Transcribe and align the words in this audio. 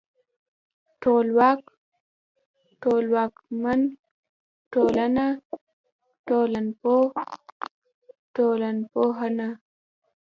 ټولواک، 1.01 1.61
ټولواکمن، 2.81 3.81
ټولنه، 4.73 5.25
ټولنپوه، 6.27 7.03
ټولنپوهنه 8.35 9.49